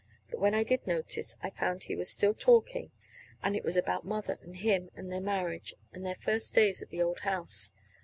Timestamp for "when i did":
0.39-0.87